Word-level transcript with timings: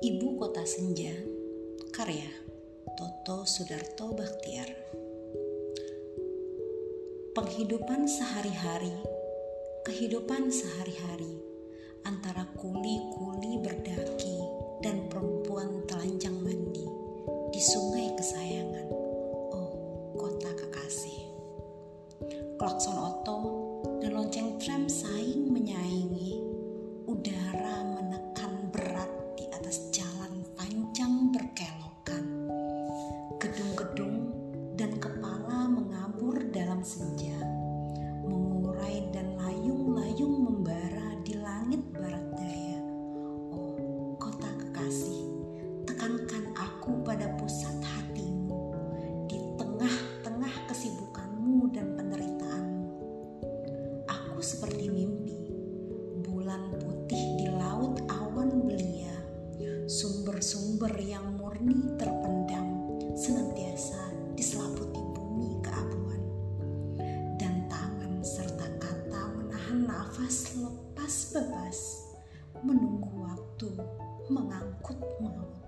Senja 0.00 1.12
Karya 1.92 2.24
Toto 2.96 3.44
Sudarto 3.44 4.16
Baktiar 4.16 4.72
Penghidupan 7.36 8.08
sehari-hari 8.08 8.96
Kehidupan 9.84 10.48
sehari-hari 10.48 11.36
Antara 12.08 12.48
kuli-kuli 12.56 13.60
berdaki 13.60 14.40
Dan 14.80 15.04
perempuan 15.12 15.84
telanjang 15.84 16.40
mandi 16.40 16.88
Di 17.52 17.60
sungai 17.60 18.08
kesayangan 18.16 18.88
Oh, 19.52 19.70
kota 20.16 20.48
kekasih. 20.56 21.28
Klakson 22.56 22.96
oto 22.96 23.36
dan 24.00 24.16
lonceng 24.16 24.56
tram 24.56 24.88
saing 24.88 25.52
menyaingi 25.52 26.49
dalam 36.50 36.82
senja, 36.82 37.38
mengurai 38.26 39.06
dan 39.14 39.38
layung-layung 39.38 40.50
membara 40.50 41.14
di 41.22 41.38
langit 41.38 41.78
barat 41.94 42.26
daya. 42.34 42.82
Oh, 43.54 44.18
kota 44.18 44.50
kekasih, 44.58 45.30
tekankan 45.86 46.50
aku 46.58 47.06
pada 47.06 47.30
pusat 47.38 47.78
hatimu 47.78 48.74
di 49.30 49.38
tengah-tengah 49.62 50.54
kesibukanmu 50.66 51.70
dan 51.70 51.94
penderitaanmu. 51.94 52.90
Aku 54.10 54.42
seperti 54.42 54.90
mimpi, 54.90 55.54
bulan 56.26 56.74
putih 56.82 57.38
di 57.38 57.46
laut 57.46 58.02
awan 58.10 58.66
belia, 58.66 59.14
sumber-sumber 59.86 60.98
yang 60.98 61.38
murni 61.38 61.94
terpendam 61.94 62.09
menahan 69.70 69.86
nafas 69.86 70.58
lepas 70.58 71.14
bebas, 71.30 71.78
menunggu 72.66 73.22
waktu 73.22 73.70
mengangkut 74.26 74.98
maut. 75.22 75.62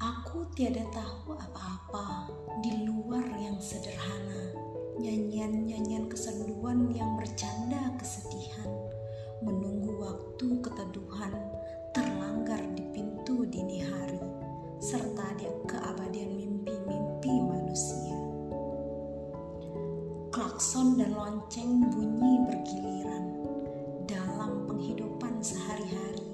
Aku 0.00 0.48
tiada 0.56 0.80
tahu 0.96 1.36
apa-apa 1.36 2.32
di 2.64 2.88
luar 2.88 3.28
yang 3.36 3.60
sederhana, 3.60 4.56
nyanyian-nyanyian 4.96 6.08
kesenduan 6.08 6.88
yang 6.88 7.20
bercanda 7.20 7.49
Klakson 20.30 20.94
dan 20.94 21.10
lonceng 21.18 21.90
bunyi 21.90 22.46
bergiliran 22.46 23.50
dalam 24.06 24.62
penghidupan 24.70 25.42
sehari-hari, 25.42 26.30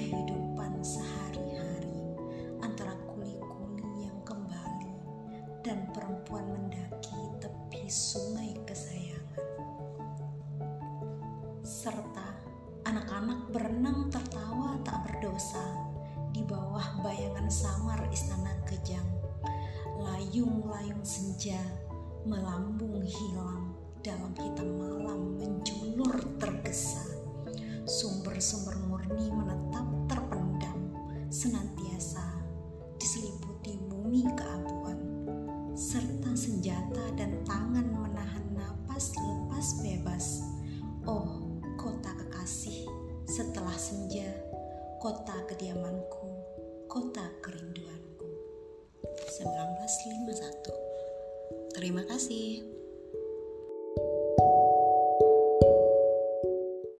kehidupan 0.00 0.80
sehari-hari 0.80 1.92
antara 2.64 2.96
kuli-kuli 3.04 4.08
yang 4.08 4.16
kembali 4.24 4.96
dan 5.60 5.84
perempuan 5.92 6.56
mendaki 6.56 7.20
tepi 7.36 7.84
sungai 7.92 8.56
kesayangan. 8.64 9.44
Serta 11.60 12.32
anak-anak 12.88 13.52
berenang 13.52 14.08
tertawa 14.08 14.80
tak 14.88 15.04
berdosa 15.04 15.68
di 16.32 16.40
bawah 16.48 17.04
bayangan 17.04 17.52
samar 17.52 18.08
istana 18.08 18.56
kejang. 18.64 19.04
Layung-layung 20.00 21.04
senja 21.04 21.60
melambung 22.26 23.02
hilang 23.04 23.74
dalam 24.02 24.32
hitam 24.34 24.70
malam 24.78 25.38
menjulur 25.38 26.16
tergesa. 26.38 27.04
Sumber-sumber 27.88 28.76
murni 28.86 29.28
menetap 29.32 29.86
terpendam 30.06 30.78
senantiasa 31.28 32.24
diseliputi 33.00 33.78
bumi 33.88 34.28
keabuan 34.36 34.98
serta 35.78 36.34
senjata 36.34 37.14
dan 37.14 37.38
tangan 37.46 37.86
menahan 37.86 38.46
napas 38.54 39.14
lepas 39.14 39.66
bebas. 39.82 40.26
Oh, 41.06 41.48
kota 41.78 42.12
kekasih 42.12 42.84
setelah 43.24 43.74
senja, 43.78 44.26
kota 44.98 45.34
kediamanku, 45.46 46.37
Terima 51.78 52.02
kasih. 52.02 52.77